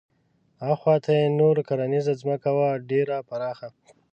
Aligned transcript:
اخواته 0.71 1.11
یې 1.19 1.25
نوره 1.39 1.61
کرنیزه 1.69 2.13
ځمکه 2.21 2.49
وه 2.57 2.69
ډېره 2.89 3.17
پراخه. 3.29 3.69